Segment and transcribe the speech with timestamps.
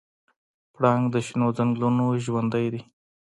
[0.75, 2.81] پړانګ د شنو ځنګلونو ژوندی دی.